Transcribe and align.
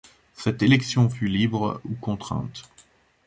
Cette 0.33 0.63
élection 0.63 1.07
fut 1.11 1.27
libre 1.27 1.79
ou 1.87 1.93
contrainte. 1.93 2.63